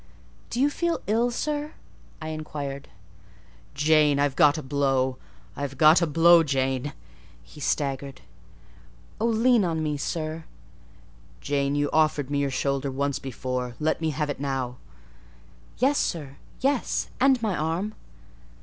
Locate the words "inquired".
2.29-2.87